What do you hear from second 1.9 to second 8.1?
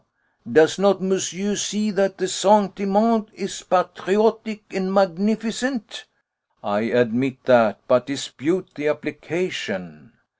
that the sentiment is patriotic and magnificent?" "I admit that, but